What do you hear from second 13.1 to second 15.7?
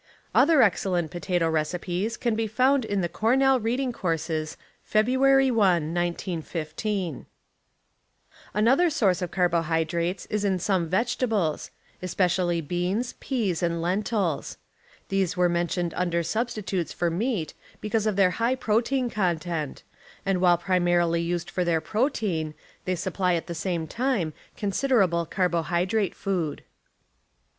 peas and lentils., 1 These were